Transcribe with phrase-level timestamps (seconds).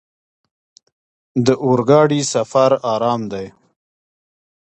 [1.45, 3.47] د اورګاډي سفر ارام دی.